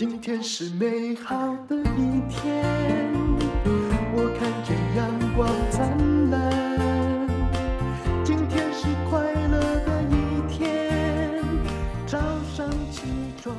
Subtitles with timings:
[0.00, 1.36] 今天是美好
[1.68, 2.64] 的一天，
[4.14, 7.28] 我看见阳光灿烂。
[8.24, 11.44] 今天是快乐的一天，
[12.06, 12.18] 早
[12.56, 13.02] 上起
[13.42, 13.54] 床。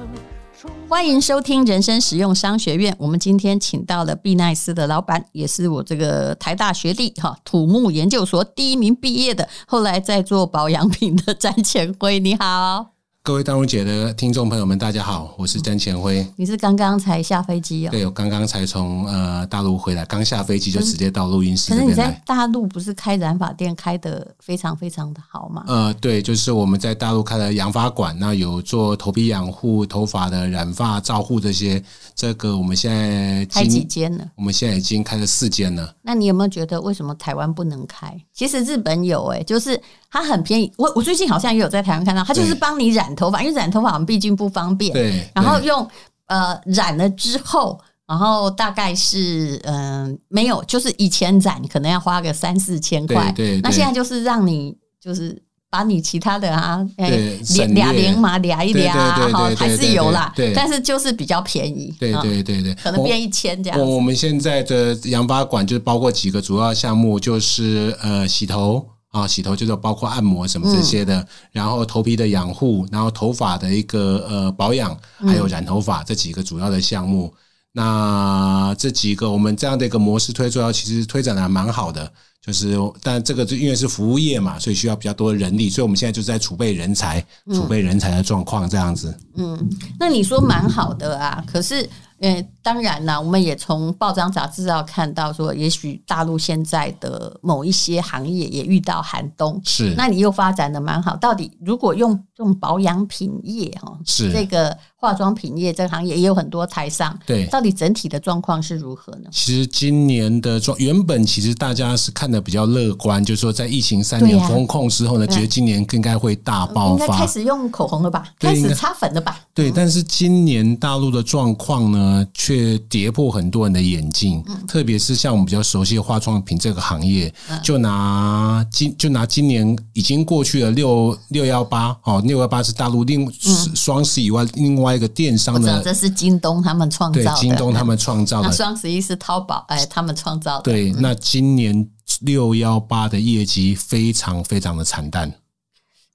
[0.90, 2.96] 欢迎收听人生实用商学院。
[2.98, 12.20] 我们今天请到了碧奈斯的老板，也是我这个台大学弟哈，土木研究所第一名毕业的，后来在做保养品的 詹前辉。
[12.20, 12.91] 你好。
[13.24, 16.26] 各位大陆姐的听众朋友们，大家好，我是詹前辉。
[16.38, 17.92] 你是刚刚才下飞机哦？
[17.92, 21.70] 对，我刚刚才从呃大陆回来，刚下飞机就直接到录音室。
[21.72, 25.64] 可是你在大陆不是开染发店开的非常非常的好吗？
[25.68, 31.84] 呃，对，就是我们在大陆开了养发馆，那有做头皮养护、头发的染发照护这些。
[32.22, 34.24] 这个我们现在开几间了？
[34.36, 35.92] 我们现在已经开了四间了。
[36.04, 38.16] 那你有没有觉得为什么台湾不能开？
[38.32, 40.72] 其实日本有哎、欸，就是它很便宜。
[40.78, 44.94] 我我最近好像也有在台湾看到，它就是帮你染头发，因为染头发我们毕竟不方便。
[44.94, 45.28] 对。
[45.34, 45.90] 然后用
[46.28, 53.54] 呃染了之后，然后大概是嗯、呃、没有，就是以前染可能要花个三四千块，对。
[53.54, 53.62] 对。
[53.62, 55.42] 那现在就是让你就是。
[55.72, 63.80] 把你其他的啊，对，俩零嘛，俩一俩啊，哈，还是有啦，对，但是就是比较便宜，对对对对，可能变一千这样。
[63.80, 77.34] 我我们现在的养发馆就是包括几个主要项目，就是呃洗头啊，洗头就是包括按摩什么这些的，然后头皮的养护，然后头发的一个呃保养，还有染头发这几个主要的项目。
[77.74, 82.12] 那这几个我们这样的一个模式推出来，其实推展的还蛮好的。
[82.42, 89.16] 就是，但这个就因为是服务业嘛，所以需要比较多的人力，所以我们现在就是在储备人才，储备人才的状况这样子。
[89.36, 89.70] 嗯，
[90.00, 91.88] 那你说蛮好的啊，可是。
[92.22, 99.60] 呃，当然啦，我们也从报章杂志上看到说，也许大陆现在的某一些行业也遇到寒冬。
[99.66, 101.16] 是，那你又发展的蛮好。
[101.16, 107.18] 到底如果用用保养品业哈，是这个化妆品业这个行业也有很多台商。
[107.26, 109.30] 对，到底整体的状况是如何呢？
[109.32, 118.26] 其实今年的状原本其实大家是看的比较乐观，就是说在疫情三年封控之后呢，觉得今年应该会大爆发，应该开始用口红了吧？
[118.38, 119.40] 开始擦粉了吧？
[119.54, 122.02] 对，但是今年大陆的状况呢？
[122.12, 127.32] 呃，却跌破很多人的眼镜，特别是像我们比较熟悉的化妆品这个行业，
[127.64, 133.30] 就拿今就拿今年已经过去了六六幺八哦，六幺八是大陆另
[133.76, 138.50] 双十以外另外一个电商的，这是京东他们创造的，京东他们创造的。
[138.54, 140.64] 双十一是淘宝哎，他们创造的。
[140.64, 141.90] 对，那今年
[142.22, 145.30] 六幺八的业绩非常非常的惨淡。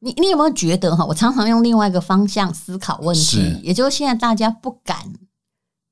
[0.01, 1.05] 你你有没有觉得哈？
[1.05, 4.97] 我常常用另外一个方向思考问题，也就是现在大家不敢。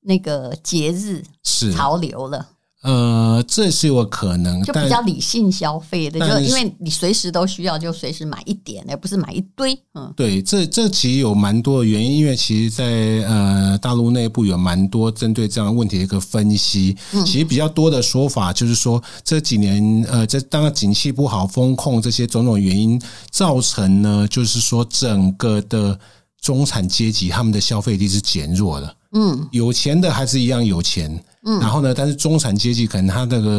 [0.06, 2.46] 那个节日是潮流了，
[2.84, 9.74] 呃，这是有可能，就比较理性消费的，就因为你随时都需要，就随时买一点，而不是买一堆。
[9.94, 12.84] 嗯，对，这这其实有蛮多的原因，因为其实，在
[13.26, 16.94] 呃大陆内部有蛮多针对这样的问题的一个分析。
[17.12, 23.00] 嗯其实比较多的说法就是说，这几年呃，这当然景气不好、风控这些种种原因
[23.30, 25.98] 造成呢，就是说整个的
[26.42, 28.94] 中产阶级他们的消费力是减弱了。
[29.14, 31.08] 嗯，有钱的还是一样有钱，
[31.46, 33.50] 嗯，然后呢，但是中产阶级可能他那个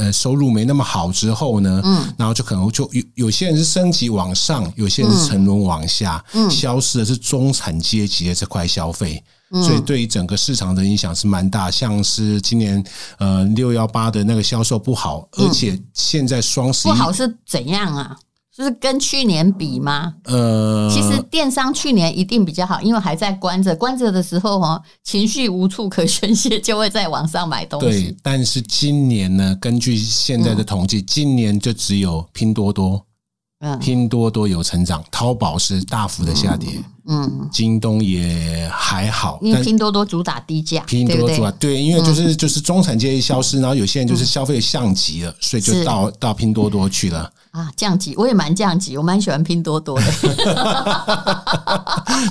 [0.00, 12.82] 呃收入没那么好之后呢，嗯，然后就可能就有有些人是升级往上，有些人是沉沦往下，嗯，消失的是中产阶级的这块消费，所以对于整个市场的影响是蛮大，像是今年
[13.18, 18.16] 呃六幺八的那个销售不好，而且现在双十一不好是怎样啊？
[18.60, 20.12] 就是跟去年比吗？
[20.24, 27.88] 呃，其实电商去年一定比较好，因为还在关着，关着的时候哦，情绪无处可宣泄，就会在网上买东西。
[27.88, 33.02] 对，但是今年呢，根据现在的统计，今年就只有拼多多，
[33.60, 36.68] 嗯，拼多多有成长，淘宝是大幅的下跌，
[37.08, 47.32] 嗯，京东也还好，因为拼多多主打低价，拼多多主打对，因为就是就是中产阶级消失，然后有些人就是消费降级了，所以就到到拼多多去了。
[47.50, 50.06] 啊，降级我也蛮降级，我蛮喜欢拼多多的。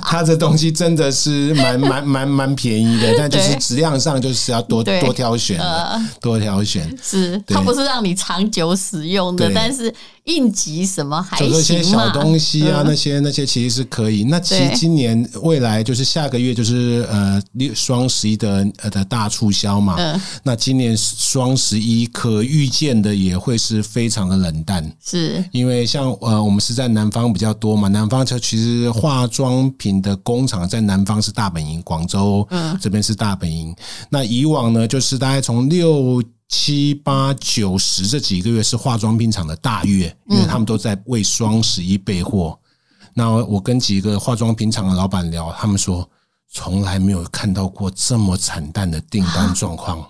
[0.02, 5.60] 他这东西真的是蛮蛮蛮蛮便宜的， 但就是质量上就是要多多挑选，
[6.20, 6.96] 多挑选。
[7.02, 9.94] 是，它不是让你长久使用的，但是
[10.24, 11.58] 应急什么还行嘛。
[11.58, 14.24] 一些小东西啊，那些那些其实是可以。
[14.24, 19.96] 那其实今年未来就是下个月就是呃六双十一的呃的大促销嘛。
[20.42, 24.90] 那今年双十一可预见的也会是非常的冷淡。
[25.10, 33.74] 是因为像呃，我们是在南方比较多嘛，南方就其实化妆品的工厂在南方是大本营，广州嗯这边是大本营。
[34.08, 42.58] 那以往呢，就是大概从六七八九十这几个月是化妆品厂的大月，因为他们都在为双十一备货。
[43.12, 46.08] 那我跟几个化妆品厂的老板聊，他们说
[46.52, 50.04] 从来没有看到过这么惨淡的订单 状况。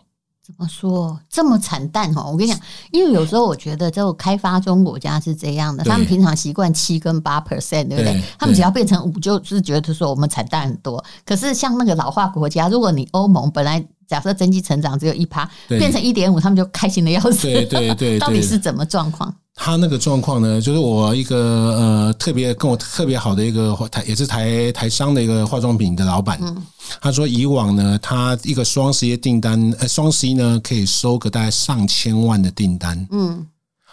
[0.50, 2.25] 怎么说这么惨淡哈？
[2.29, 2.61] 我跟你讲，
[2.91, 8.20] 因为有时候我觉得，这种开发中国家是这样的，他们平常习惯七跟八 percent，对不对？
[8.38, 11.02] 他们只要变成五，就是觉得说我们惨淡很多。
[11.25, 17.43] 可是像那个老化国家，如果你欧盟本来假设经济成长只有一趴，变成一点五，他们就开心的要死。
[17.43, 19.32] 对对对， 到底是怎么状况？
[19.55, 26.62] 他那个状况呢，就是我一个呃特别跟我特别好的一个台也是台台商的一个化妆品的老板，嗯，
[27.00, 33.47] 他说以往呢，他一个双十一订单，呃，双十一呢可以收个大概上千万的订单，嗯，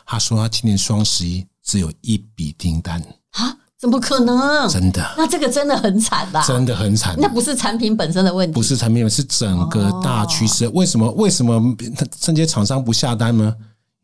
[0.06, 3.02] 他说他今年双十一只有一笔订单
[3.32, 4.70] 啊，怎么可能？
[4.70, 5.06] 真的？
[5.18, 6.46] 那这个真的很惨吧？
[6.48, 7.14] 真的很惨。
[7.20, 10.66] 那不是产品本身的问题，不是产品，是整个大趋势。
[10.70, 11.12] 为什么？
[11.12, 11.62] 为什么
[11.98, 13.54] 他这些厂商不下单呢？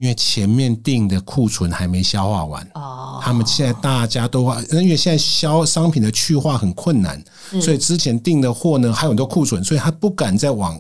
[0.04, 4.42] 因为前面订的库存还没消化完，哦他们现在大家都
[4.72, 7.24] 因为现在销商品的去化很困难，
[7.62, 10.78] 所以之前订的货呢还有很多库存，所以他不敢再往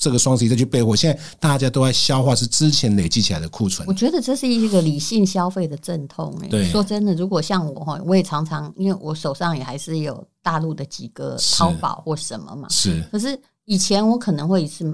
[0.00, 0.96] 这个双十一再去备货。
[0.96, 3.86] 现在大家都在消化是之前累积起来的库存。
[3.86, 6.36] 我觉得这是一个理性消费的阵痛。
[6.50, 13.00] 对，说真的，如果像我哈，我也常常因为我手上也还是有大陆的几个淘宝或什么嘛，是。
[13.12, 14.84] 可是以前我可能会一次。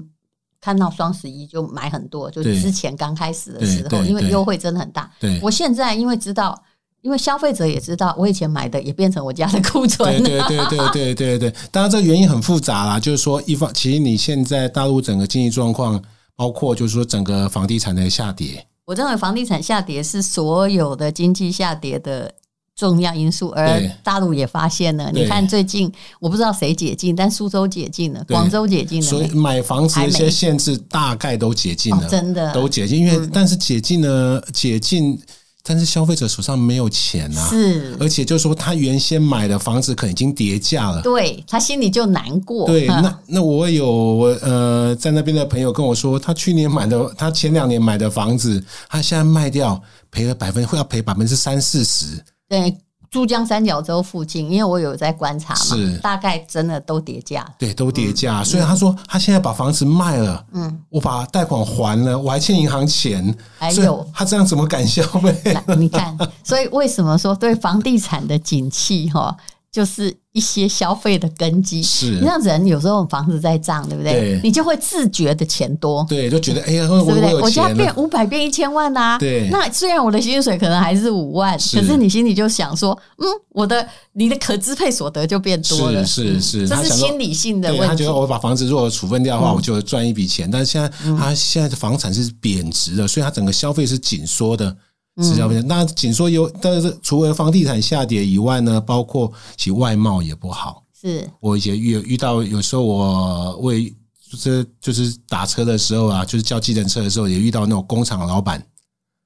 [0.63, 5.11] 看到双十一就买很多，就之前刚开始的时候，因为优惠真的很大。
[5.41, 6.57] 我现在因为知道，
[7.01, 10.29] 因为消费者也知道，我以前买的也变成我家的库存了。
[10.29, 16.01] 对对对对对对，当然这个原因很复杂啦，就是说一方，其实你现在大陆整个经济状况，
[16.37, 22.33] 包括就是说整个房地产的下跌，我认为房地产下跌是所有的经济下跌的。
[22.75, 25.11] 重要因素，而大陆也发现了。
[25.13, 32.99] 你看最近，我不知道谁解禁，但苏州解禁了，广州解禁了，所以买房子的一些限制大概都解禁了，真的都解禁。
[32.99, 35.21] 因为但是解禁呢，解禁，
[35.61, 42.65] 但是消费者手上没有钱啊，是，而且就是说他原先买的房子可能已经跌价了，对他心里就难过。
[42.65, 49.79] 对，那那我有我呃在那边的朋友跟我说，他去年买的，他前两年买的房子，他现在卖掉
[50.09, 52.19] 赔了百分会要赔百分之三四十。
[52.47, 52.77] 对，
[53.09, 58.43] 珠江三角洲附近，因为我有在观察嘛，是大概真的都跌价，对，都跌价。
[58.43, 65.35] 所以他说他现在把房子卖了，嗯，我把贷款还了，我还欠银行钱，还有他这样怎么敢消费？
[65.77, 69.35] 你看，所以为什么说对房地产的景气哈？
[69.73, 74.13] 就是一些消费的根基，是你像人有时候房子在涨，对不对？
[74.13, 77.33] 对，你就会自觉的钱多，对，就觉得哎呀，对不对？
[77.33, 79.49] 我家变五百变一千万呐，对。
[79.49, 87.87] 那虽然我的薪水可能还是五万，可是你心里就想说，嗯，我的你的可支配所得就变多了，是是是，这是心理性的问题。
[87.87, 90.47] 他觉得我把房子如果处分掉的话，我就赚一笔钱。
[90.51, 90.87] 但是现在
[91.17, 94.77] 他现在的房产是贬值的，所以他整个消费是紧缩的。
[95.21, 100.83] 是消费，那仅说有，但是除了房地产下跌以外呢，包括其外贸也不好。
[100.99, 103.93] 是我以前遇遇到，有时候我为
[104.31, 108.65] 就是就是打车的时候啊，就是叫计程车的时候，也遇到那种工厂老板，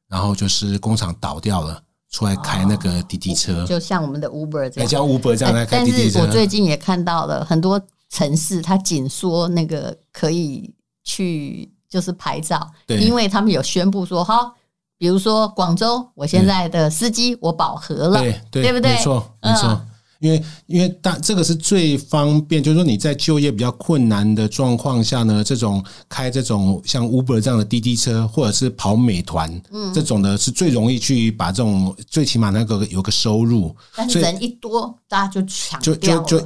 [0.09, 1.81] 然后就是工厂倒掉了，
[2.11, 6.19] 出来开那个滴滴车，就像我们的 Uber 这样，像 Uber 这样来开滴滴车。
[6.19, 10.73] 我最近也看到了很多城市，它紧缩那个可以
[11.05, 14.53] 去就是牌照，因为他们有宣布说哈。
[14.97, 18.93] 比如说广州，我现在的司机我饱和了，对对，对不对？
[18.93, 19.81] 没错没错，
[20.19, 33.75] 因为因为大这个是最方便，就是说你在就业比较困难的状况下呢，这种开这种像 Uber 这样的滴滴车，或者是跑美团，嗯，这种的是最容易去把这种最起码那个有个收入。
[33.95, 36.41] 但是人一多，大家就抢就就就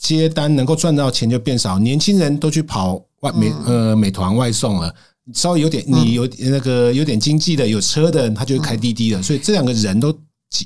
[0.00, 4.92] 接单能够赚到钱就变少，年轻人都去跑外美呃美团外送了。
[5.32, 9.22] 稍微有点，你有那个有点经济的，有车的，他就会开滴滴了。
[9.22, 10.12] 所以这两个人都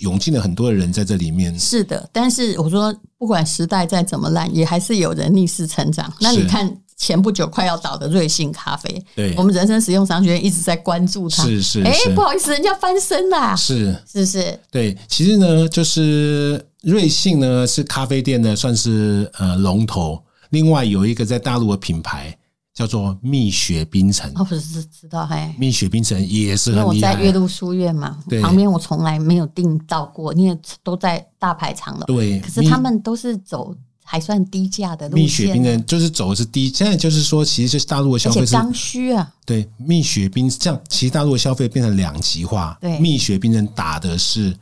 [0.00, 1.56] 涌进了很多的人在这里面。
[1.58, 6.10] 是的，但是我说，不管时代再怎么烂，也还是有人逆势成长。
[6.20, 11.44] 那你看前不久快要倒的瑞幸咖啡，对，我们人生实用商学院一直在关注它。
[11.44, 13.54] 是是，哎，不好意思，人家翻身啦。
[13.54, 22.34] 是是是，对，其实呢，就是瑞幸呢是咖啡店的算是呃龙头，另外有一个在大陆的品牌。
[22.76, 27.14] 叫做蜜雪冰城哦，不是知道嘿，蜜雪冰城也是很厉害。
[27.14, 32.04] 我在岳麓书院嘛，旁边我从来没有订到过，因为都在大排场了。
[32.04, 35.25] 对，可是他们都是走还算低价的路线。
[35.25, 39.33] 蜜雪冰城就是走的是低，现在就是说，其实就是大陆的消费是刚需啊。
[39.47, 42.76] 对，蜜雪冰这样，其实大陆的消费变成两极化。
[42.78, 44.54] 对，蜜雪冰城打的是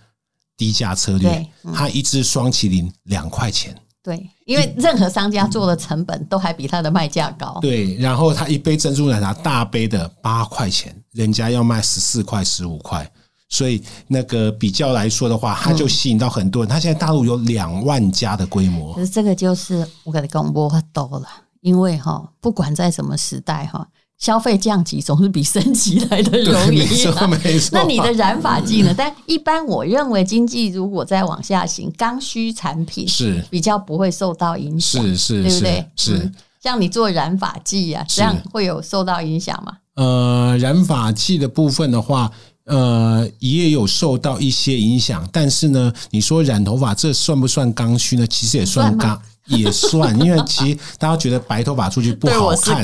[0.56, 3.76] 低价策略，嗯、它一支双麒麟两块钱。
[4.04, 7.58] 对，因为任何商家做的成本都还比他的卖价高。
[7.62, 13.10] 对，然后他一杯珍珠奶茶大杯的八块钱，人家要卖十四块、十五块，
[13.48, 16.68] 所以那个比较来说的话，它就吸引到很多人。
[16.68, 18.92] 它现在大陆有两万家的规模。
[18.92, 21.26] 可是这个就是我跟你讲，我很多了，
[21.62, 23.88] 因为哈，不管在什么时代哈，
[24.24, 26.78] 消费降级总是比升级来的容易。
[26.78, 27.70] 没错， 没错。
[27.72, 28.94] 那你的染发剂呢？
[28.96, 35.86] 但一般我认为，经济如果再往下行，刚需产品是比较不会受到影响，是是，对不对？
[35.94, 36.16] 是。
[36.16, 39.76] 嗯、像你做染发剂啊，这样会有受到影响吗？
[39.96, 42.30] 呃，染发剂的部分的话。
[42.66, 48.26] 呃，也有受到一些影响，但是呢，你说染头发这算不算刚需呢？
[48.26, 52.82] 其实也算刚，也算，因为其实大家觉得白头发出去不好看，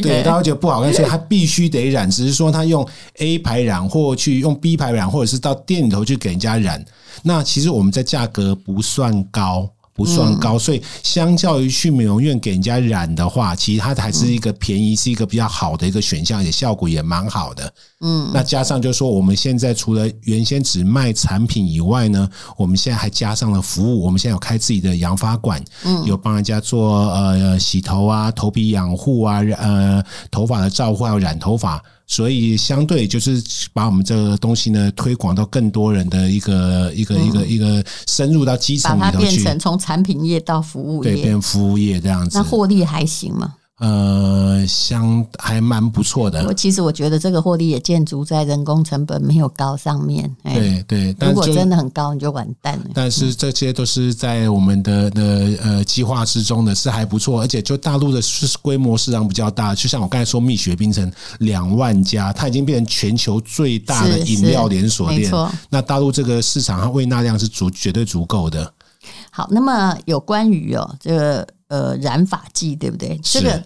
[0.00, 2.86] 对，大家觉得不好看，所以他必须得染，只是说他用
[3.18, 6.84] A 牌染或去用 B 牌染，或者是到店里头去给人家染。
[7.22, 9.68] 那其实我们在价格不算高。
[9.98, 17.74] 不算高，所以相较于去美容院给人家染的话，其实它还是一个便宜，是一个比较好的一个选项，也效果也蛮好的。
[18.00, 24.00] 嗯，那加上就是说，我们现在除了原先只卖产品以外呢，我们现在还加上了服务。
[24.04, 30.00] 我们现在有开自己的养发馆，嗯，有帮人家做呃洗头啊、头皮养护啊、呃
[30.30, 31.82] 头发的照护，还有染头发。
[32.08, 33.40] 所以相对就是
[33.72, 42.36] 把我们这个东西呢推广到更多人的一个一个一个一个深入到基层里头去，把它变成从产品业到服务业，对，变服务业这样子。
[42.38, 43.54] 那获利还行吗？
[43.78, 46.44] 呃，相还蛮不错的。
[46.46, 50.28] 我其实我觉得这个获利也建筑在人工成本没有高上面。
[50.42, 52.86] 对对，如果真的很高，你就完蛋了。
[52.92, 55.22] 但是这些都是在我们的的
[55.62, 57.40] 呃计划之中的，是还不错。
[57.40, 65.20] 而且就大陆的是规模市场比较大，就像我刚才说，蜜雪冰城两万家，它已经变成全球最大的饮料连锁店。
[65.20, 68.72] 没错，那大陆这个市场它胃纳量是足绝对足够的。
[69.38, 71.48] 好，那么有关于哦这个。
[71.68, 73.20] 呃，染发剂对不对？
[73.22, 73.62] 这个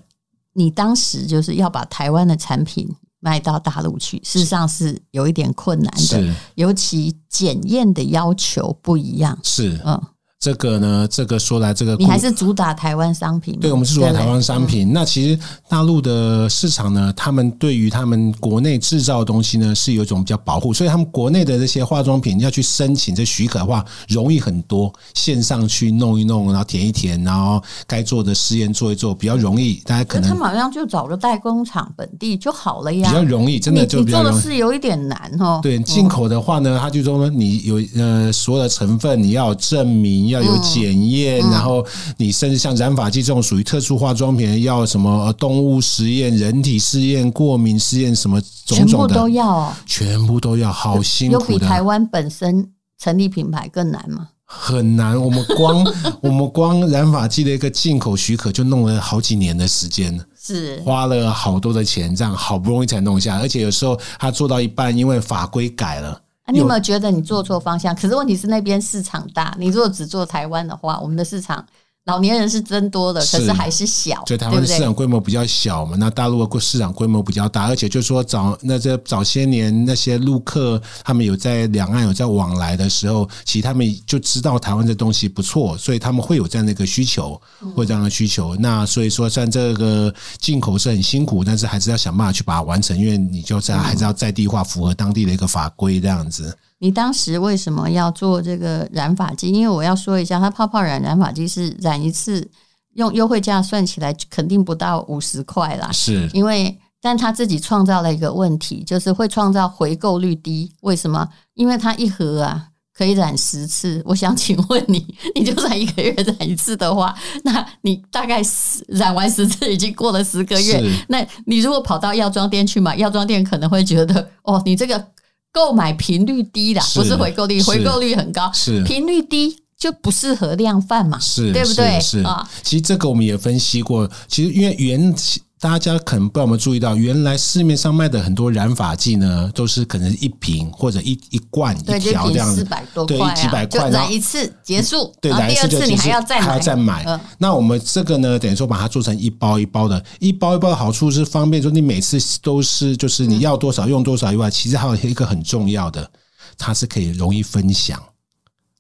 [0.55, 2.85] 你当时就是要把台湾的产品
[3.21, 9.39] 卖到大陆去，事实上是有一点困难的，尤其检验的要求不一样。
[9.45, 10.03] 是，嗯。
[10.43, 13.57] 这个呢，这个说来，这个你还是主打台湾商品。
[13.61, 14.89] 对，我们是主打台湾商品。
[14.89, 24.93] 嗯、那其实大陆的市场呢，他们对于他们国内制造的东西呢，是有一种比较保护，所以他们国内的这些化妆品要去申请这许可的话，容易很多。
[25.15, 29.75] 线上去弄一弄，然后填一填，然后该做的实验做一做，比较容易。
[29.87, 34.35] 大家可能他好像就找个代工厂本地就好了呀，比较容易，真的就比较容易。
[34.35, 35.61] 你做的是有一点难哦。
[35.63, 40.32] 对，进口的话呢，他就说你有呃所有的成分你要证明。
[40.33, 41.87] 要有检验，嗯、然后
[42.17, 51.53] 你甚至像染发剂这种属于特殊化妆品，要什么动物实验、人体试验、过敏试验，什么种种的，全部都要，哦，全部都要，好辛苦的。
[51.53, 54.29] 有比台湾本身成立品牌更难吗？
[54.45, 55.19] 很难。
[55.19, 55.85] 我们光
[56.21, 66.21] 我们光染发剂的一个进口许可就弄了好几年的时间，是花了好多的钱，这样好不容易才弄下，而且有时候他做到一半，因为法规改了。
[66.49, 67.95] 你有没有觉得你做错方向？
[67.95, 71.65] 可是问题是那边市场大，你如果只做台湾的话，我们的市场。
[72.07, 75.97] 老年人是增多的，可是还是小，所以台湾的市场规模比较小嘛。
[75.97, 87.41] 那大陆的市场规模比较大，而且就是说早那这早些年那些陆客他们有在两岸有在往来的时候，其实他们就知道台湾这东西不错，所以他们会有这样的一个需求，
[87.77, 88.57] 会这样的需求。
[88.57, 96.53] 那所以说，像这个进口是很辛苦，但是还是要想办法去把它完成，因为你就在还是要在地化，符合当地的一个法规这样子。
[96.83, 99.53] 你当时为什么要做这个染发剂？
[99.53, 102.51] 因为我要说一下，它泡泡染染发剂是染一次
[102.95, 105.93] 用优惠价算起来肯定不到五十块啦。
[105.93, 110.73] 是，因为但他自己创造了一个问题，就是会创造回购率低。
[110.81, 111.29] 为什么？
[111.55, 114.03] 因为它一盒啊可以染十次。
[114.05, 118.43] 我想请问你，你就算一个月染一次的话，那你大概
[118.89, 120.83] 染完十次已经过了十个月。
[121.07, 125.07] 那你如果跑到药妆店去买，药妆店可能会觉得哦，你这个。
[125.53, 128.51] 购买频率低的，不是回购率，回购率很高。
[128.53, 132.01] 是频率低就不适合量贩嘛，是对不对？
[132.01, 134.11] 是啊，其实这个我们也分析过。
[134.27, 135.15] 其实因为原。
[135.63, 142.67] 大家可能不知道有没有注意到，原来市面上卖的很多染发剂呢，都是可能一瓶或者一一罐一条这样子，
[143.07, 147.21] 对，几百块，染一次结束，对，染一次就结束，你还要再买，还要再买。
[147.39, 156.11] 那我们这个呢，等于说把它做成一包一包的，一包一包的好处是方便，说你每次都是就是你要多少用多少以外，其实还有一个很重要的，
[156.59, 158.03] 它是可以容易分享。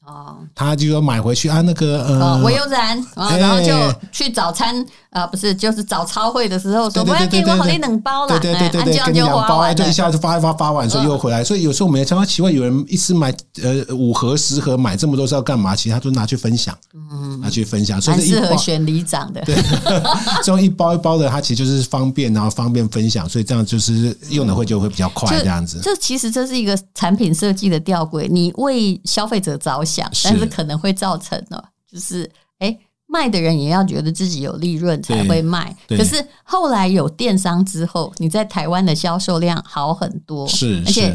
[0.04, 3.72] 哦，他就说买回去啊，那个呃，我又染，然后就
[4.10, 11.44] 去早餐啊，不是，就是早操会的时候说，我要给我好你冷包了，对对对对，给你两包，就一下子发一发发完，所以又回来。
[11.44, 13.30] 所以有时候我们也常常奇怪，有人一次买
[13.62, 15.76] 呃五盒十盒买这么多是要干嘛？
[15.76, 19.42] 其实他都拿去分享，嗯，拿去分享，所以适合选里长的。
[19.42, 19.54] 对，
[20.42, 25.78] 这种一包一包的，它其实就是方便，然后方便分享，所以这样就是用的会就会比较快，这样子。
[25.82, 32.74] 这其实这是一个产品设计的吊诡，你为消费者着想，但是可能会造成了就是哎。
[33.12, 41.14] 卖的人也要觉得自己有利润才会卖，可是后来有电商之后，你在台湾的销售量好很多，是，而且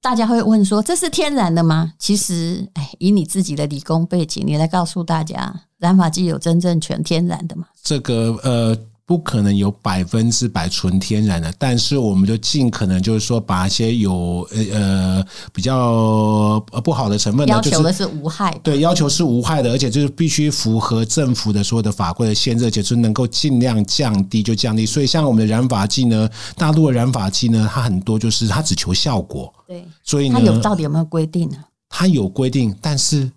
[0.00, 1.92] 大家会问说，这是天然的吗？
[1.98, 7.66] 其实，哎，以你自己的理工背景，你来告诉大家，染发剂有真正全天然的吗？
[7.82, 8.76] 这个呃。
[9.06, 24.86] 不可能有百分之百纯天然的，但是我们就尽可能就是说，把一些有呃呃比较不好的成分呢，要求的是无害，对，要求是无害的，而且就是必须符合政府的所有的法规的限制，而且是能够尽量降低就降低。
[24.86, 31.56] 所以像我们的染发剂呢，大陆的染发剂呢，它很多就是它只求效果，对，所以呢，它有到底有没有规定呢？
[31.90, 33.30] 它有规定，但是。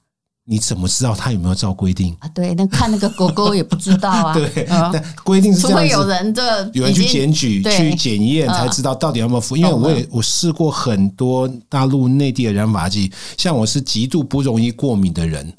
[0.49, 2.27] 你怎么知道他有没有照规定啊？
[2.29, 4.31] 对，那看那个狗狗也不知道啊。
[4.33, 9.57] 对，但规定是这样子，除非有人的有人去检举、去检验，才知道到底有没有服。
[9.57, 15.53] 因为我也我试过很多大陆内地的染发剂，像我是极度不容易过敏的人。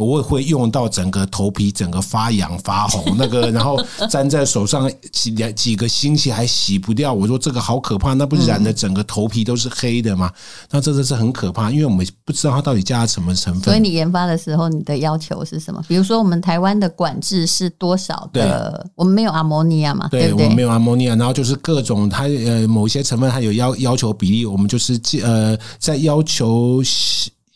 [0.00, 3.78] 我也会用到整个头皮整个发痒发红， 那个然后
[4.08, 7.12] 粘在手上几两几个星期还洗不掉。
[7.12, 10.32] 我说这个好可怕，那不是染的整个头皮都是黑的吗？
[10.70, 13.62] 那这个是很可怕，因为我们不知道它到底加了什么成分。
[13.62, 15.84] 所以你研发的时候，你的要求是什么？
[15.86, 18.86] 比如说我们台湾的管制是多少的？
[18.94, 20.08] 我们没有阿摩尼亚嘛？
[20.10, 26.82] 对，我们没有阿摩尼亚，然后就是各种它呃某些成分它有要要求比例，我们就是呃在要求。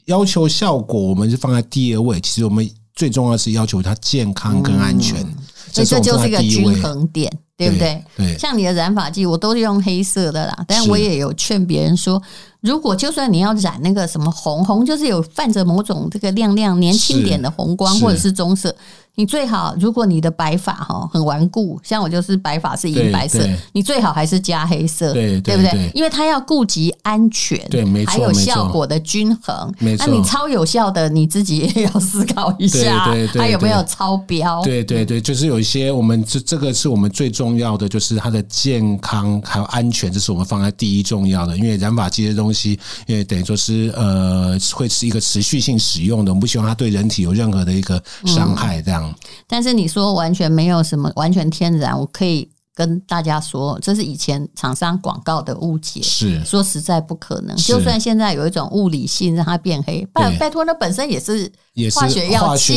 [0.06, 2.20] 要求效果，我们是放在第二位。
[2.20, 5.34] 其实我们最重要的是要求它健康跟安全，嗯、
[5.73, 8.02] 所以这就是一个均衡点，对不对？
[8.16, 8.38] 对。
[8.38, 10.64] 像你的染发剂，我都是用黑色的啦。
[10.68, 12.23] 但我也有劝别人说，
[12.61, 18.75] 如果就算你要染那个什么红红，就是有泛着某种这个亮亮年轻点的红光，或者是棕色。
[19.16, 23.38] 你最好，如果你的白发哈很顽固，像我就是白发是银白色，
[23.73, 25.90] 你最好还是加黑色，对，对，对不对？
[25.94, 29.73] 因为它要顾及安全，对，没错，还有效果的均衡。
[29.78, 34.61] 没错，那你超有效的，你自己也要思考一下，对对对，它有没有超标？
[34.64, 41.57] 对对对，就是有一些我们这这个是我们最重要的，就是它的健康还有安全，这是我们放在第一重要的。
[41.57, 49.03] 因为染发剂的东西，因为等于说是呃会是一个持续性使用的，我们不希望它对人体有任何的一个伤害，这样。
[49.46, 56.02] 但是你说完全没有什么完全天然，我可以跟大家说，这是以前厂商广告的误解。
[56.02, 61.50] 是说实在不可能，就算现在有一种物理性让它变黑，拜拜托，那本身也是。
[61.74, 62.28] 也是化学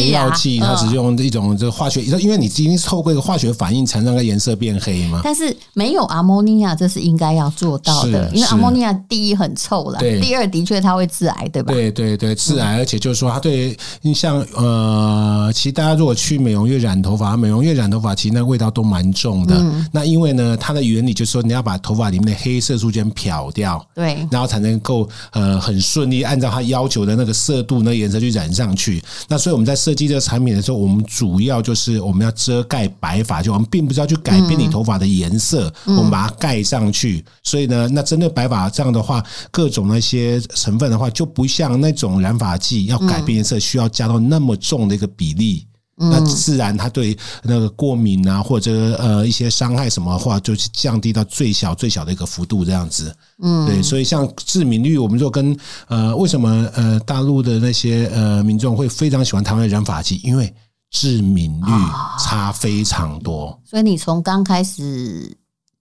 [0.09, 5.21] 药剂，它只是用一种这个化学，因为你已经是透过一个化学反应才让它颜色变黑嘛。
[5.23, 11.71] 但是没有阿莫尼亚，这是应该要做到的，因为阿莫尼亚第一很臭了，第二的确它会致癌，对吧？
[11.71, 19.63] 对对对，致癌，而且就是说它对你像呃，其实大家如果去美容院染头发，美容院染头发其实那个味道都蛮重的。
[19.91, 28.86] 那因为呢，它的原理就是说你要把头发里面的黑色素先漂掉，对，然后才能够呃很顺利按照它要求的那个色度、那个颜色去染上去。
[29.27, 37.23] 那所以我们在设计这个产品的时候，我们主要就是我们要遮盖白发，就我们并不是要去改变你头发的颜色，我们把它盖上去。
[37.43, 45.65] 所以呢，那针对白发这样的话，各种那些成分的话，就不像那种染发剂要改变颜色需要加到那么重的一个比例。
[45.99, 53.15] 那自然它对那个过敏啊，或者呃一些伤害什么的话，就是降低到最小最小的一个幅度这样子。
[53.41, 55.57] 嗯，对，所以像致敏率，我们就跟
[55.87, 60.53] 呃为什么呃大陆的那些呃民众会非常喜欢台湾的染发剂，因为
[60.91, 61.71] 致敏率
[62.19, 63.59] 差非常多。
[63.65, 65.35] 所以你从刚开始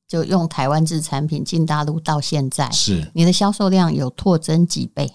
[0.08, 5.12] 就用台湾制产品进大陆到现在，是你的销售量有拓增几倍？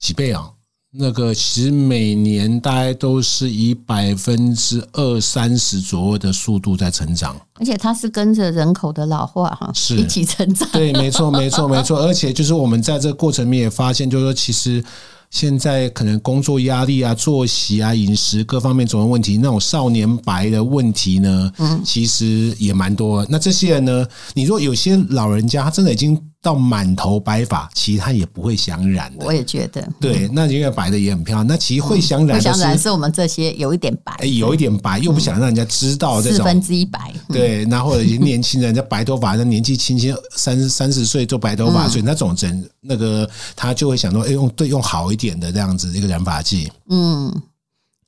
[0.00, 0.50] 几倍啊？
[0.96, 10.68] 那个其实每年大概都是以百分之二三十左右的速度在成长，而且它是跟着人口的老化哈，是一起成长。
[10.72, 11.98] 对，没错，没错，没错。
[11.98, 14.84] 而且就是我们在这个过程里面也发现，就是说其实
[15.30, 23.26] 现在可能工作压力啊、作息啊、饮食各方面总有问题，那种少年白的问题呢，嗯，其实也蛮多。
[23.28, 26.16] 那这些人呢，你说有些老人家他真的已经。
[26.44, 29.24] 到满头白发，其实他也不会想染的。
[29.24, 31.46] 我也觉得，对，那因为白的也很漂亮。
[31.46, 37.14] 那其实会想染想染是我们这些有一点白，有一点白，又不想让人家知道这种四分之一白。
[37.28, 46.70] 对，那或者一些年轻人，家白头发，那年纪轻轻三三十岁做白头发，所以那种人，那个他就会想说，哎，用对用好一点的这样子一个染发剂。
[46.90, 47.42] 嗯，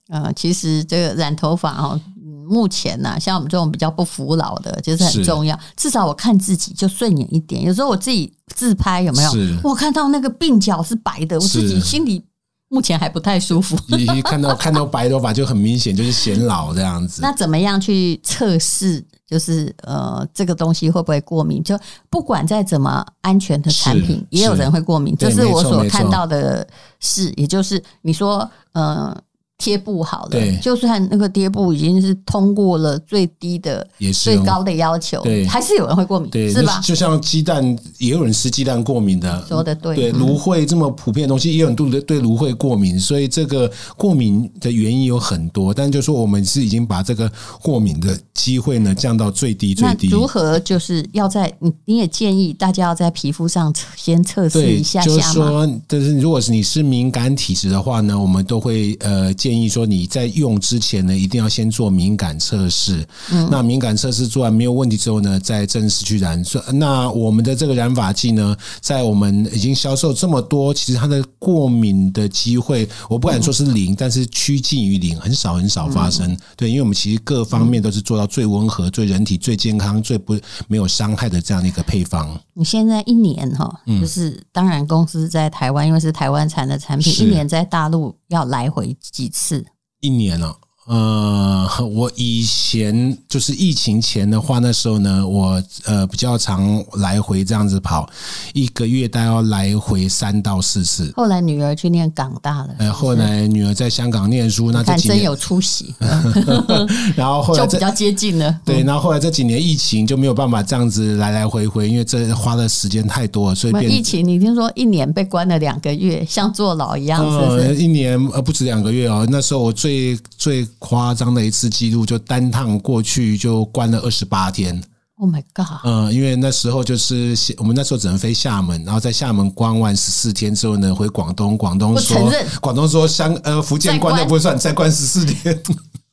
[0.08, 1.98] 呃，其实这个染头发哦。
[2.48, 5.58] 目前呢、啊，像我们这种比较不服老的，就是很重要。
[5.76, 7.62] 至少我看自己就顺眼一点。
[7.62, 9.32] 有时候我自己自拍有没有？
[9.62, 12.24] 我看到那个鬓角是白的，我自己心里
[12.68, 13.76] 目前还不太舒服。
[13.98, 17.20] 一看到看到白头发就很明显，就是显老这样子。
[17.20, 19.04] 那怎么样去测试？
[19.26, 21.60] 就是呃，这个东西会不会过敏？
[21.62, 21.76] 就
[22.08, 25.16] 不管再怎么安全的产品，也有人会过敏。
[25.18, 26.64] 这是我所看到的
[27.00, 29.16] 事，也就是你说呃。
[29.58, 36.78] 贴布好了，就算那个贴布已经是通过了最低的、最高的要求，对，还是有人会过敏，对，是吧？
[36.84, 39.96] 就像鸡蛋，也有人吃鸡蛋过敏的，说的对。
[39.96, 45.72] 对，芦荟这么普遍的东西，也有人对对芦荟过敏，所以这个过敏的原因有很多。
[45.72, 47.30] 但就说我们是已经把这个
[47.62, 50.08] 过敏的机会呢降到最低最低。
[50.08, 59.34] 如何就是要在你你也建议大家要在皮肤上先测试一下下就是说，但是如果是你是敏感体质的话呢，我们都会呃。
[59.46, 63.06] 建议说你在用之前呢，一定要先做敏感测试。
[63.30, 66.64] 嗯，那敏感测试做完没有问题之后呢，再正式去染色。
[66.72, 76.36] 那我们的这个染发剂呢，在我们已经销售这么多，其实它的过敏的机会，我不敢说是零，但是趋近于零，很少很少发生。
[76.56, 82.36] 对，因为我们其实各方面都是做到最温和、最人体最健康、最不没有伤害的这样的一个配方。
[82.58, 89.62] 你现在一年哈，就是当然公司在台湾，因为是台湾产的产品，一年在大陆要来回几次？
[90.00, 90.58] 一年了。
[90.86, 98.08] 呃，我以前就是疫情前的话，那时候呢，我呃比较常来回这样子跑，
[98.52, 101.12] 一个月大概要来回三到四次。
[101.16, 105.92] 后来女儿去念港大了，呃，后来女儿在香港念书，那这几年真有出息。
[107.16, 114.24] 然后后来就比较接近了，对，然后后来这几年疫情就没有办法这样子来来回回，因为这花的时间太多了，所以变疫情。
[114.24, 117.66] 你听说一年被关了两个月，像坐牢一样是不是？
[117.66, 120.64] 呃，一年呃不止两个月哦，那时候我最最。
[120.78, 124.82] 夸张的一次记录，就单趟过去就关了二十八天。
[125.18, 125.80] Oh my god！
[125.84, 135.58] 嗯，因为那时候就是我们那时候只能飞厦门，然后在厦门关完十四天之后呢，回广东，广东说广东说香呃福建关都不算， 再关十四天。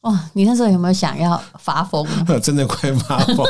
[0.03, 2.05] 哇，你那时候有没有想要发疯？
[2.41, 3.45] 真的快发疯！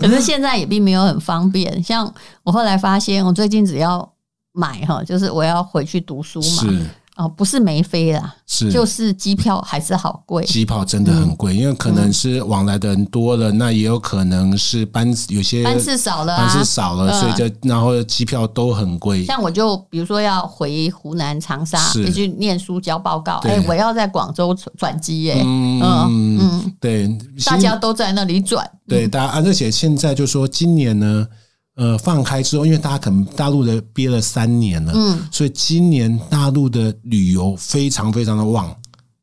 [0.00, 1.82] 可是现在也并没有很方便。
[1.82, 4.06] 像我后来发现，我最近只要
[4.52, 6.88] 买哈，就是我要回去读书嘛。
[7.16, 19.24] 哦，不是没飞啦，是就是机票还是好贵，机票真的很贵，嗯、因为可能是往来的人多了，嗯、那也有可能是班有些班次少了、啊，班次少了，所以就然后机票都很贵。
[19.24, 27.08] 像我就比如说要回湖南长沙，是去念书交报告，哎、欸，我要在广州转机耶，嗯嗯，嗯对，
[27.46, 31.26] 大家都在那里转，对，大家而且现在就说今年呢。
[31.76, 38.72] 呃，放开之后，因为大家可能大陆的憋了三年了，嗯，所以今年大陆的旅游非常非常的旺，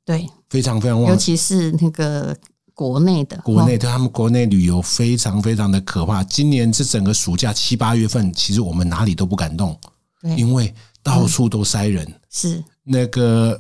[0.06, 2.36] 对，非常非常旺，尤其是那个
[2.74, 6.24] 国内的，国内的他们国内旅游非常非常的可怕。
[6.26, 9.80] 今年这整个暑假七八月份，其实我们哪里都不敢动，
[10.22, 12.62] 对，因为到处都塞人，是。
[12.84, 13.58] 那个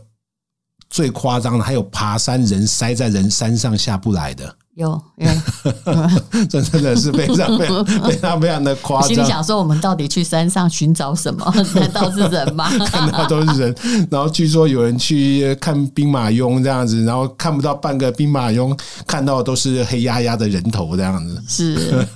[0.89, 4.53] 最夸张的，还有爬山人塞在人山上下不来的。
[4.75, 5.27] 有，有
[6.49, 9.07] 这 真的是非常非常 非常非常的夸张。
[9.09, 11.53] 心里想说，我们到底去山上寻找什么？
[11.75, 12.69] 难道是人吗？
[12.85, 13.75] 看到都是人，
[14.09, 21.43] 然后据说有人去看兵马俑这样子，然后看不到半个兵马俑，看到都是黑压压的人头这样子。
[21.47, 22.07] 是，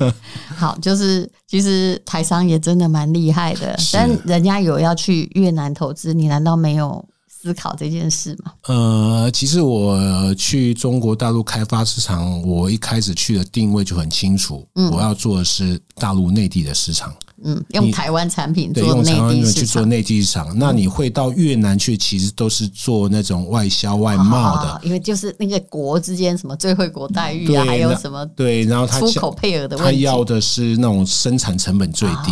[0.56, 7.06] 好，就是其实台商也真的蛮厉害的，但人家有要去越南投资，你难道没有？
[7.46, 8.52] 思考这件事吗？
[8.64, 20.58] 呃，其实我去中国大陆开发市场，我一开始去的定位就很清楚，嗯，我要做的是大陆内地的市场，嗯，用台湾产品做内地去做内地市场。
[20.58, 32.32] 那你会到越南去，其实都是做那种外销外贸的，因为就是那个国之间什么最惠国待遇啊，还有什么对，然后他出口配额的问题，他要的是那种生产成本最低。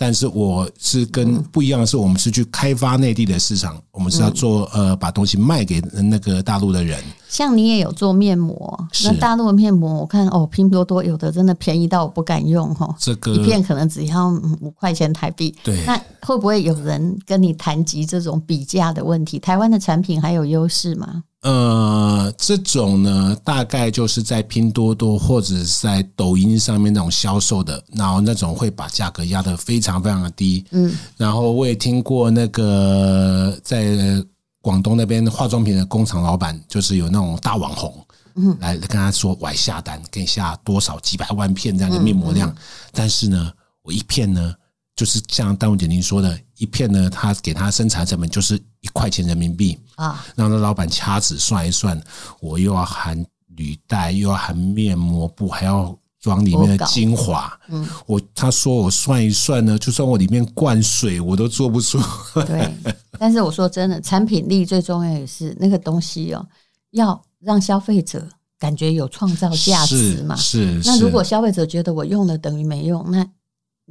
[0.00, 7.04] 但是我是跟不一样的是，我们是去开发内地的市场，我们是要做呃，把东西卖给那个大陆的人。
[7.30, 14.28] 像你也有做面膜，那大陆的面膜我看哦，拼多多有的真的便宜到我不敢用哈，这个一片可能只要
[14.60, 15.54] 五块钱台币。
[15.62, 19.38] 对，那会不会有人跟你谈及这种比价的问题？
[19.38, 21.22] 台湾的产品还有优势吗？
[21.42, 30.62] 呃，这种呢，大概就是在拼多多或者是在抖音上面那种销售的，然后那种会把价格压得非常非常的低。
[30.72, 34.22] 嗯，然后我也听过那个在
[34.60, 42.54] 广东那边化妆品的工厂老板，就是有那种大网红，嗯，来跟他说我下单，给你下多少几百万片这样的面膜量，
[42.92, 44.54] 但是呢，我一片呢。
[44.96, 50.22] 就是像丹如姐您说的，一片呢，他给他生产成本就是一块钱人民币啊。
[50.36, 51.98] 然后那老板掐指算一算，
[52.38, 53.24] 我又要含
[53.56, 57.52] 履带，又要含面膜布，还要装里面的精华。
[57.68, 61.98] 嗯，我他说我算一算呢，就算我里面灌水，我都做不出。
[62.46, 62.72] 对，
[63.18, 66.46] 但是我说真的，产品力最重要也是那个东西哦，
[66.90, 68.28] 要让消费者
[68.58, 70.36] 感觉有创造价值嘛。
[70.36, 70.90] 是，是。
[70.90, 73.26] 那如果消费者觉得我用了等于没用，那。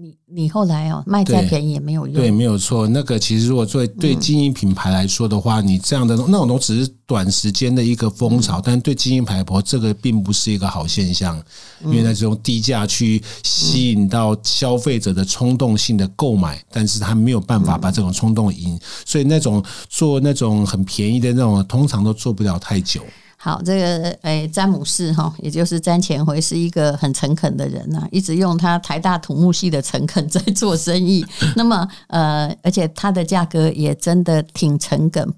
[0.01, 2.15] 你你后来哦，卖再便宜也没有用。
[2.15, 2.87] 对，没有错。
[2.87, 11.37] 那个其实如果作为对经营品牌来说的话，嗯、你这样的那种都只是短时间的一个风潮，嗯、但是对经营牌婆这个并不是一个好现象，
[11.83, 23.03] 嗯、因为那这种低价去吸引到消费者的冲动性的购买，嗯、但是他没有办法把这种冲动赢，所以那种做那种很便宜的那种，通常都做不了太久。
[23.41, 31.25] 好，这个诶，詹姆士哈，也就是詹前辉，是一个很诚恳的人呐，一直用他台大土木系的诚恳在做生意。
[31.55, 35.33] 那么，呃，而且他的价格也真的挺诚恳。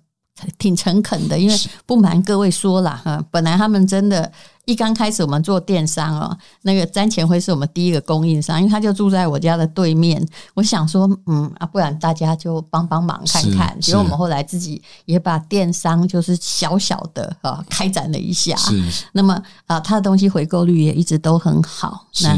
[0.58, 4.32] 挺诚恳的，因为不瞒各位说了哈，本来他们真的，
[4.66, 10.26] 一刚开始我们做电商哦，那个詹前辉是我们第一个供应商，因为他就住在我家的对面。
[10.56, 13.80] 我想说，嗯啊，不然大家就帮帮忙看看。
[13.80, 18.56] 结果我们后来自己也把电商就是小小的啊开展了一下。
[18.56, 18.84] 是。
[19.12, 22.08] 那么啊，他的东西回购率也一直都很好。
[22.24, 22.34] 那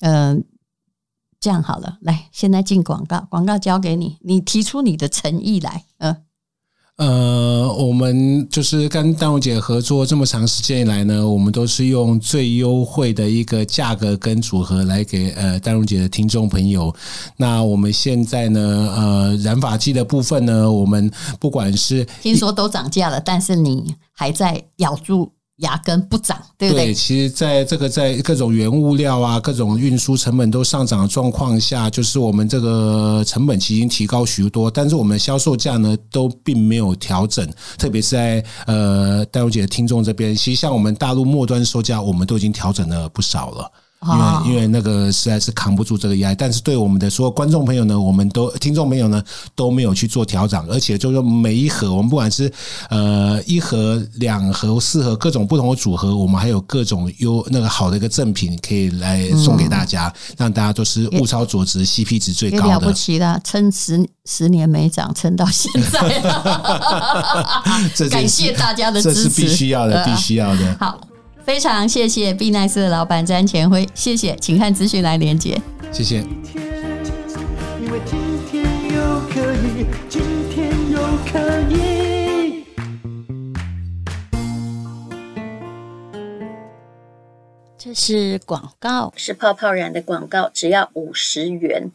[0.00, 0.42] 嗯、呃，
[1.40, 6.25] 这样好了，来，现在进广告，广告交给你，你提出你的诚意来，嗯、呃。
[6.96, 16.94] 呃，我们就是跟丹如姐合作这么长时间以来呢，我们都是用最优惠的一个价格跟组合来给呃丹如姐的听众朋友。
[17.36, 18.60] 那我们现在呢，
[18.96, 25.30] 呃，染发剂的部分呢，我们不管是听说都涨价了，但是你还在咬住。
[25.58, 26.86] 牙根不长，对不对？
[26.86, 37.48] 对，其实，在这个在各种原物料啊、各种运输成本都上涨的状况下，就是我们这个成本其实已经提高许多，但是我们销售价呢都并没有调整。
[37.78, 43.72] 特别是在呃戴茹姐的听众这边，其实像我们大陆末端售价，我们都已经调整了不少了。
[44.02, 49.20] 因为因为那个实在是扛不住这个压力，但是对我们的所有观众朋友呢，我们都听众朋友呢
[49.54, 52.52] 都没有去做调整，而且就是每一盒，我们不管是
[52.90, 62.74] 呃一盒、两盒、四盒各种不同的组合，我们还有各种优那个好的一个赠品可以来送给大家，让大家都是物超所值，CP 值最高的。
[62.74, 66.20] 了不起的，撑十十年没涨，撑到现在，
[68.10, 70.76] 感谢大家的支持，这是必须要的，必须要的。
[70.78, 71.00] 好。
[71.46, 75.56] 非常谢谢 B Nice 的老板詹前辉，谢谢，请看资讯来连接。
[75.92, 76.16] 谢谢。
[76.16, 78.18] 因为今
[78.50, 82.64] 天又可以，今天又可以。
[87.78, 91.92] 这是广告，是泡泡染的广告，只要五十元，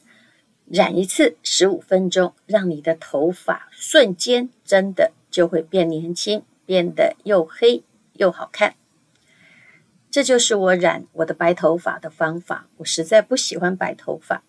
[0.69, 7.83] 染一次十五分钟，让你的头发瞬间真的就会变年轻，变得又黑
[8.13, 8.75] 又好看。
[10.11, 12.67] 这就是我染我的白头发的方法。
[12.77, 14.43] 我实在不喜欢白头发，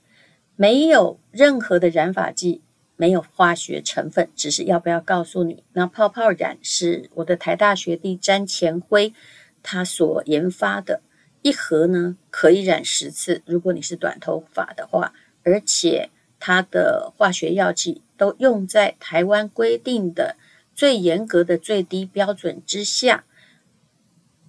[0.56, 2.60] 没有任何的染发剂，
[2.96, 9.14] 没有化学成分，只是要不要告诉你，那泡泡染是我的台大学弟詹干辉
[9.62, 11.00] 他所研发的，
[11.42, 20.34] 一盒呢可以染十次，如果你是短头发的话，而且它的化学药剂都用在台湾规定的
[20.74, 23.24] 最严格的最低标准之下。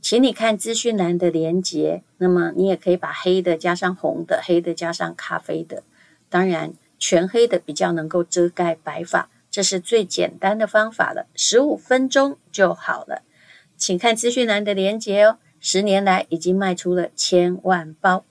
[0.04, 5.82] 请你看资讯栏的连接，那么你也可以把黑的加上红的，黑的加上咖啡的，
[6.30, 13.24] 当然全黑的比较能够遮盖白发，这是最简单的方法了，十五分钟就好了。
[13.78, 18.26] 请看资讯栏的连接哦，十年来已经卖出了千万包。